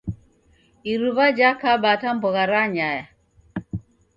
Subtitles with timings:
[0.91, 3.05] Iruw'a jakaba ata mbogha ranyaya.